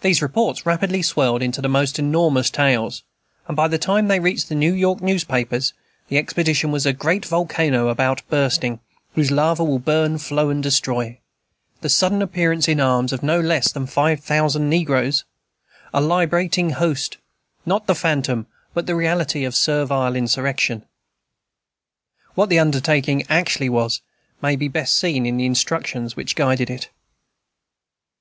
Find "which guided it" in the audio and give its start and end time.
26.16-26.88